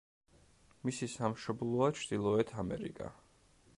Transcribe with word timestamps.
მისი 0.87 1.09
სამშობლოა 1.15 1.91
ჩრდილოეთ 1.99 2.55
ამერიკა. 2.65 3.13